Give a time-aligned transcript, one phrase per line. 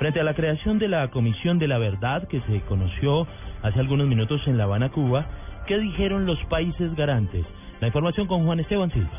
[0.00, 3.26] Frente a la creación de la Comisión de la Verdad que se conoció
[3.62, 5.26] hace algunos minutos en La Habana, Cuba,
[5.66, 7.44] ¿qué dijeron los países garantes?
[7.82, 9.10] La información con Juan Esteban Silva.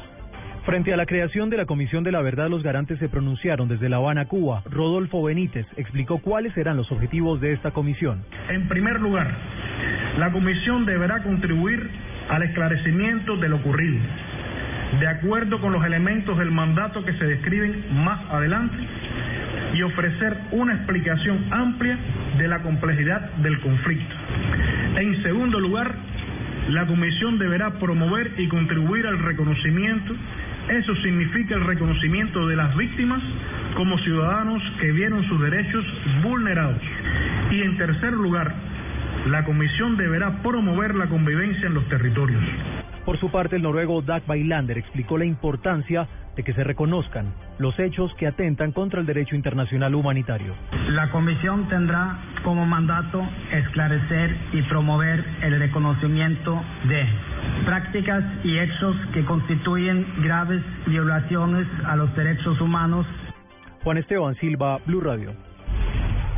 [0.65, 3.89] Frente a la creación de la Comisión de la Verdad, los garantes se pronunciaron desde
[3.89, 4.63] La Habana, Cuba.
[4.71, 8.23] Rodolfo Benítez explicó cuáles serán los objetivos de esta comisión.
[8.49, 9.31] En primer lugar,
[10.17, 11.91] la comisión deberá contribuir
[12.27, 13.99] al esclarecimiento de lo ocurrido,
[14.99, 18.77] de acuerdo con los elementos del mandato que se describen más adelante,
[19.73, 21.98] y ofrecer una explicación amplia
[22.38, 24.16] de la complejidad del conflicto.
[24.98, 25.94] En segundo lugar,
[26.70, 30.16] la comisión deberá promover y contribuir al reconocimiento
[30.70, 33.22] eso significa el reconocimiento de las víctimas
[33.76, 35.86] como ciudadanos que vieron sus derechos
[36.23, 36.81] vulnerados.
[37.52, 38.53] Y en tercer lugar,
[39.28, 42.42] la Comisión deberá promover la convivencia en los territorios.
[43.12, 46.08] Por su parte, el noruego Dag Bailander explicó la importancia
[46.38, 50.56] de que se reconozcan los hechos que atentan contra el derecho internacional humanitario.
[50.92, 57.06] La Comisión tendrá como mandato esclarecer y promover el reconocimiento de
[57.66, 63.06] prácticas y hechos que constituyen graves violaciones a los derechos humanos.
[63.84, 65.34] Juan Esteban Silva, Blue Radio.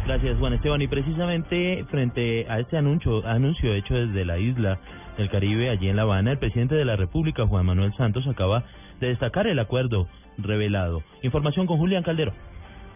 [0.05, 0.81] Gracias, Juan Esteban.
[0.81, 4.77] Y precisamente frente a este anuncio, anuncio hecho desde la isla
[5.17, 8.65] del Caribe, allí en La Habana, el presidente de la República, Juan Manuel Santos, acaba
[8.99, 11.03] de destacar el acuerdo revelado.
[11.21, 12.33] Información con Julián Caldero.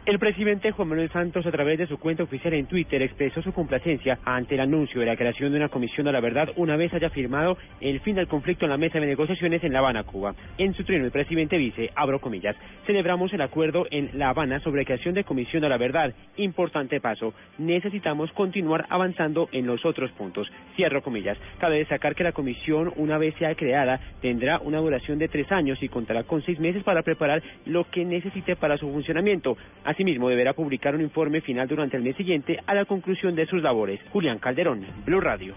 [0.08, 3.52] El presidente Juan Manuel Santos, a través de su cuenta oficial en Twitter, expresó su
[3.52, 6.94] complacencia ante el anuncio de la creación de una comisión a la verdad una vez
[6.94, 10.34] haya firmado el fin del conflicto en la mesa de negociaciones en La Habana, Cuba.
[10.58, 14.86] En su trino, el presidente dice, abro comillas, celebramos el acuerdo en La Habana sobre
[14.86, 16.14] creación de comisión a la verdad.
[16.38, 17.34] Importante paso.
[17.58, 20.50] Necesitamos continuar avanzando en los otros puntos.
[20.78, 21.38] Cierro comillas.
[21.60, 25.84] Cabe destacar que la comisión, una vez sea creada, tendrá una duración de tres años
[25.84, 29.58] y contará con seis meses para preparar lo que necesite para su funcionamiento.
[29.98, 33.64] Asimismo, deberá publicar un informe final durante el mes siguiente a la conclusión de sus
[33.64, 34.00] labores.
[34.14, 35.56] Julián Calderón, Blue Radio.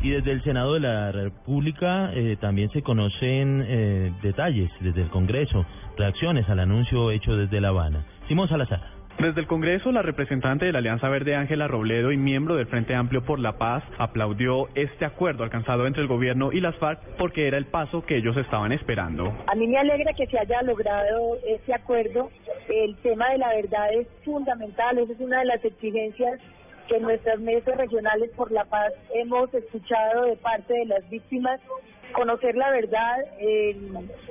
[0.00, 5.08] Y desde el Senado de la República eh, también se conocen eh, detalles desde el
[5.08, 5.66] Congreso,
[5.98, 8.04] reacciones al anuncio hecho desde La Habana.
[8.28, 8.80] Simón Salazar.
[9.18, 12.94] Desde el Congreso, la representante de la Alianza Verde, Ángela Robledo, y miembro del Frente
[12.94, 17.46] Amplio por la Paz, aplaudió este acuerdo alcanzado entre el gobierno y las FARC porque
[17.46, 19.32] era el paso que ellos estaban esperando.
[19.46, 22.30] A mí me alegra que se haya logrado este acuerdo.
[22.68, 26.40] El tema de la verdad es fundamental, esa es una de las exigencias
[26.88, 31.60] que nuestras mesas regionales por la paz hemos escuchado de parte de las víctimas
[32.14, 33.76] conocer la verdad eh,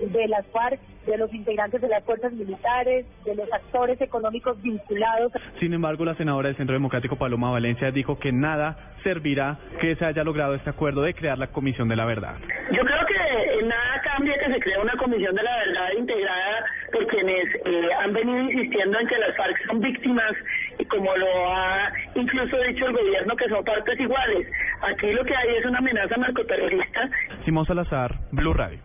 [0.02, 5.32] de las FARC, de los integrantes de las fuerzas militares, de los actores económicos vinculados.
[5.60, 10.06] Sin embargo, la senadora del Centro Democrático Paloma Valencia dijo que nada servirá que se
[10.06, 12.36] haya logrado este acuerdo de crear la Comisión de la Verdad.
[12.72, 17.06] Yo creo que nada cambia que se cree una Comisión de la Verdad integrada por
[17.08, 20.34] quienes eh, han venido insistiendo en que las FARC son víctimas
[20.80, 24.48] y como lo ha incluso dicho el gobierno que son partes iguales.
[24.82, 27.10] Aquí lo que hay es una amenaza narcoterrorista.
[27.46, 28.80] Simón Salazar, Blue Radio.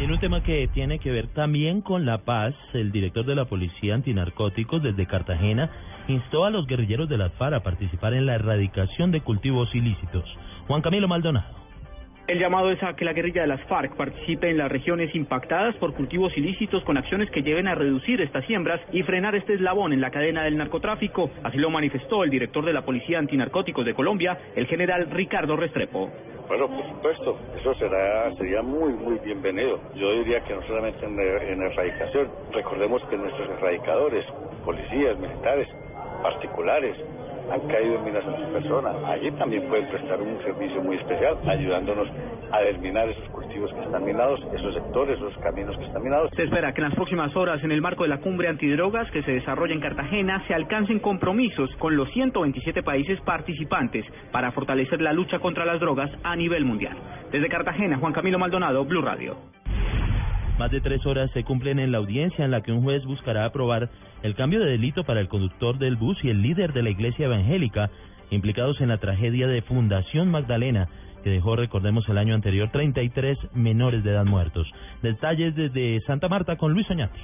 [0.00, 3.46] En un tema que tiene que ver también con la paz, el director de la
[3.46, 5.70] Policía Antinarcóticos desde Cartagena
[6.08, 10.24] instó a los guerrilleros de las FARC a participar en la erradicación de cultivos ilícitos.
[10.66, 11.63] Juan Camilo Maldonado.
[12.26, 15.76] El llamado es a que la guerrilla de las FARC participe en las regiones impactadas
[15.76, 19.92] por cultivos ilícitos con acciones que lleven a reducir estas siembras y frenar este eslabón
[19.92, 21.30] en la cadena del narcotráfico.
[21.42, 26.10] Así lo manifestó el director de la Policía Antinarcóticos de Colombia, el general Ricardo Restrepo.
[26.48, 29.78] Bueno, por supuesto, eso será sería muy, muy bienvenido.
[29.94, 34.24] Yo diría que no solamente en, en erradicación, recordemos que nuestros erradicadores,
[34.64, 35.68] policías, militares,
[36.22, 36.96] particulares,
[37.50, 38.96] han caído en minas sus personas.
[39.04, 42.08] Allí también pueden prestar un servicio muy especial, ayudándonos
[42.50, 46.30] a terminar esos cultivos que están minados, esos sectores, esos caminos que están minados.
[46.34, 49.22] Se espera que en las próximas horas, en el marco de la cumbre antidrogas que
[49.22, 55.12] se desarrolla en Cartagena, se alcancen compromisos con los 127 países participantes para fortalecer la
[55.12, 56.96] lucha contra las drogas a nivel mundial.
[57.30, 59.36] Desde Cartagena, Juan Camilo Maldonado, Blue Radio.
[60.58, 63.44] Más de tres horas se cumplen en la audiencia en la que un juez buscará
[63.44, 63.90] aprobar
[64.22, 67.26] el cambio de delito para el conductor del bus y el líder de la iglesia
[67.26, 67.90] evangélica
[68.30, 70.88] implicados en la tragedia de Fundación Magdalena
[71.24, 74.70] que dejó, recordemos, el año anterior 33 menores de edad muertos.
[75.02, 77.18] Detalles desde Santa Marta con Luis Oñate.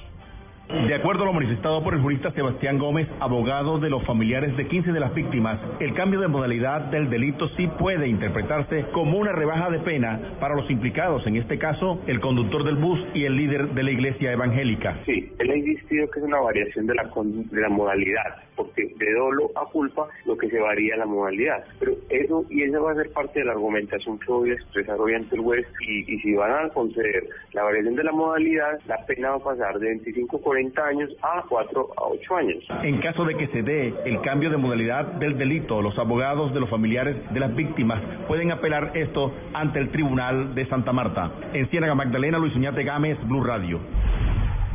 [0.69, 4.67] De acuerdo a lo manifestado por el jurista Sebastián Gómez, abogado de los familiares de
[4.67, 9.33] 15 de las víctimas, el cambio de modalidad del delito sí puede interpretarse como una
[9.33, 13.35] rebaja de pena para los implicados, en este caso, el conductor del bus y el
[13.35, 14.97] líder de la iglesia evangélica.
[15.05, 18.37] Sí, él ha insistido que es una variación de la, de la modalidad,
[18.75, 21.63] de dolo a culpa lo que se varía la modalidad.
[21.79, 24.99] Pero eso, y esa va a ser parte de la argumentación que voy a expresar
[24.99, 27.23] hoy ante el juez, y, si van a conceder
[27.53, 31.43] la variación de la modalidad, la pena va a pasar de 25 40 años a
[31.47, 32.63] 4 a 8 años.
[32.83, 36.59] En caso de que se dé el cambio de modalidad del delito, los abogados de
[36.59, 41.31] los familiares de las víctimas pueden apelar esto ante el Tribunal de Santa Marta.
[41.53, 43.79] En Ciénaga Magdalena, Luis Uñate Gámez, Blue Radio.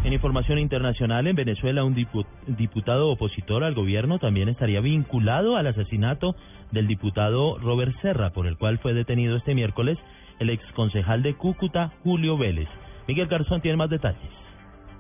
[0.06, 2.06] En información internacional, en Venezuela, un
[2.47, 6.37] diputado opositor al gobierno también estaría vinculado al asesinato
[6.70, 9.99] del diputado Robert Serra, por el cual fue detenido este miércoles
[10.38, 12.69] el exconcejal de Cúcuta, Julio Vélez.
[13.08, 14.45] Miguel Garzón tiene más detalles.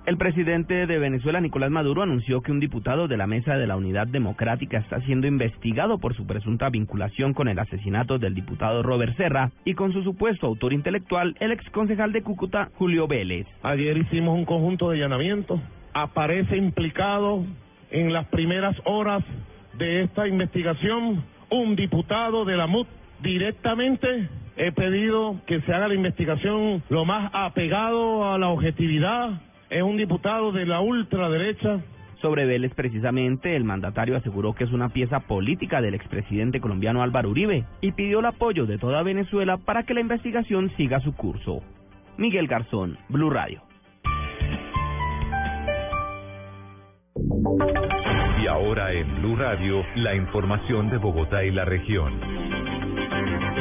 [0.06, 3.74] El presidente de Venezuela, Nicolás Maduro, anunció que un diputado de la Mesa de la
[3.74, 9.16] Unidad Democrática está siendo investigado por su presunta vinculación con el asesinato del diputado Robert
[9.16, 13.48] Serra y con su supuesto autor intelectual, el exconcejal de Cúcuta, Julio Vélez.
[13.64, 15.60] Ayer hicimos un conjunto de allanamientos.
[15.92, 17.44] Aparece implicado
[17.90, 19.24] en las primeras horas
[19.76, 22.86] de esta investigación un diputado de la MUT
[23.24, 29.40] directamente he pedido que se haga la investigación lo más apegado a la objetividad,
[29.70, 31.80] es un diputado de la ultraderecha.
[32.20, 37.30] Sobre Vélez, precisamente, el mandatario aseguró que es una pieza política del expresidente colombiano Álvaro
[37.30, 41.62] Uribe y pidió el apoyo de toda Venezuela para que la investigación siga su curso.
[42.16, 43.62] Miguel Garzón, Blue Radio.
[48.42, 52.35] Y ahora en Blue Radio, la información de Bogotá y la región.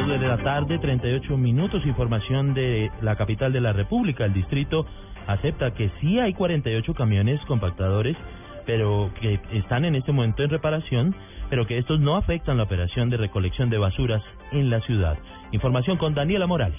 [0.08, 4.86] De la tarde, 38 minutos, información de la capital de la República, el distrito
[5.26, 8.16] acepta que sí hay 48 camiones compactadores,
[8.68, 11.16] pero que están en este momento en reparación,
[11.50, 14.22] pero que estos no afectan la operación de recolección de basuras
[14.52, 15.18] en la ciudad.
[15.52, 16.78] Información con Daniela Morales.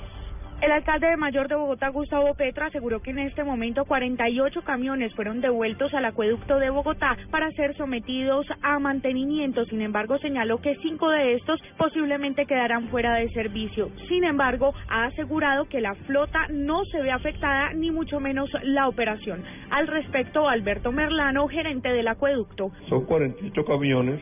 [0.66, 5.14] El alcalde de Mayor de Bogotá, Gustavo Petro, aseguró que en este momento 48 camiones
[5.14, 9.64] fueron devueltos al acueducto de Bogotá para ser sometidos a mantenimiento.
[9.66, 13.92] Sin embargo, señaló que cinco de estos posiblemente quedarán fuera de servicio.
[14.08, 18.88] Sin embargo, ha asegurado que la flota no se ve afectada ni mucho menos la
[18.88, 19.44] operación.
[19.70, 22.72] Al respecto, Alberto Merlano, gerente del acueducto.
[22.88, 24.20] Son 48 camiones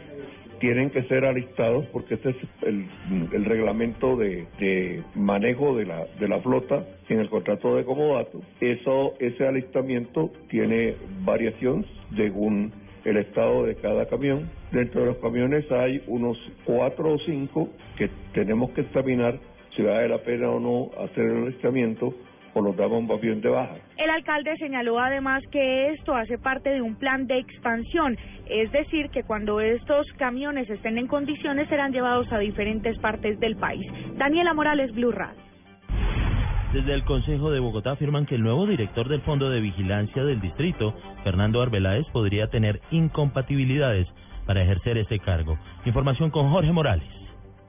[0.58, 6.28] tienen que ser alistados porque este es el, reglamento de, de, manejo de la, de
[6.28, 8.40] la flota en el contrato de comodato.
[8.60, 11.84] Eso, ese alistamiento tiene variación
[12.16, 12.72] según
[13.04, 14.50] el estado de cada camión.
[14.72, 19.38] Dentro de los camiones hay unos cuatro o cinco que tenemos que examinar
[19.76, 22.14] si vale la pena o no hacer el alistamiento
[22.54, 23.74] o los damos bien de baja.
[23.96, 28.16] El alcalde señaló además que esto hace parte de un plan de expansión,
[28.48, 33.56] es decir, que cuando estos camiones estén en condiciones serán llevados a diferentes partes del
[33.56, 33.86] país.
[34.16, 35.44] Daniela Morales, Blue Radio.
[36.72, 40.40] Desde el Consejo de Bogotá afirman que el nuevo director del Fondo de Vigilancia del
[40.40, 40.92] Distrito,
[41.22, 44.08] Fernando Arbeláez, podría tener incompatibilidades
[44.44, 45.56] para ejercer ese cargo.
[45.84, 47.23] Información con Jorge Morales.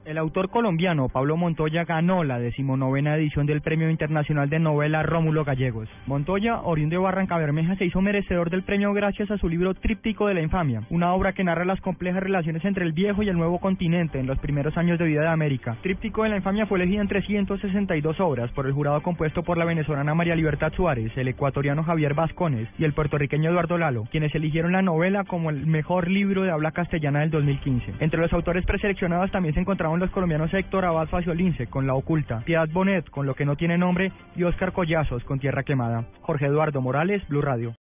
[0.06, 5.44] El autor colombiano Pablo Montoya ganó la decimonovena edición del Premio Internacional de Novela Rómulo
[5.44, 5.88] Gallegos.
[6.06, 10.28] Montoya, oriundo de Barranca Bermeja, se hizo merecedor del premio gracias a su libro Tríptico
[10.28, 13.36] de la Infamia, una obra que narra las complejas relaciones entre el viejo y el
[13.36, 15.76] nuevo continente en los primeros años de vida de América.
[15.82, 19.64] Tríptico de la Infamia fue elegida entre 162 obras por el jurado compuesto por la
[19.64, 24.70] venezolana María Libertad Suárez, el ecuatoriano Javier Vascones y el puertorriqueño Eduardo Lalo, quienes eligieron
[24.70, 27.94] la novela como el mejor libro de habla castellana del 2015.
[27.98, 32.40] Entre los autores preseleccionados también se encontraban los colombianos Héctor Abad Faciolince con La Oculta,
[32.44, 36.04] Piedad Bonet con Lo que no tiene nombre y Oscar Collazos con Tierra Quemada.
[36.22, 37.74] Jorge Eduardo Morales, Blue Radio.